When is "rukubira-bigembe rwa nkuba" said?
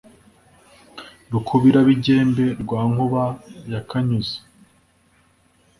1.31-3.23